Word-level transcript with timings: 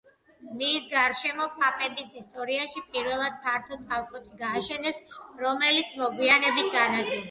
მის 0.61 0.87
გარშემო 0.93 1.47
პაპების 1.57 2.17
ისტორიაში 2.23 2.85
პირველად 2.97 3.39
ფართო 3.47 3.81
წალკოტი 3.87 4.37
გააშენეს, 4.43 5.07
რომელიც 5.47 5.99
მოგვიანებით 6.05 6.79
განადგურდა. 6.79 7.19